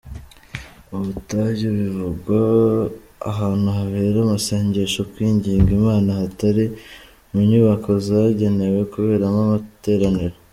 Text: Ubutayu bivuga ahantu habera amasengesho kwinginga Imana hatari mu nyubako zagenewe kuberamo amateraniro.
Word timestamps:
Ubutayu 0.95 1.67
bivuga 1.79 2.37
ahantu 3.31 3.67
habera 3.77 4.17
amasengesho 4.25 5.01
kwinginga 5.11 5.69
Imana 5.79 6.09
hatari 6.21 6.65
mu 7.31 7.39
nyubako 7.49 7.91
zagenewe 8.07 8.79
kuberamo 8.93 9.39
amateraniro. 9.47 10.37